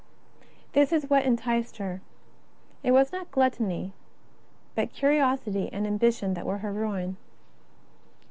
This 0.73 0.89
was 0.89 1.07
what 1.11 1.25
enticed 1.25 1.77
her. 1.77 2.01
It 2.81 2.89
was 2.89 3.11
not 3.11 3.29
gluttony, 3.29 3.93
but 4.73 4.91
curiosity 4.91 5.71
and 5.71 5.85
ambition 5.85 6.33
that 6.33 6.47
were 6.47 6.57
her 6.57 6.73
ruin. 6.73 7.17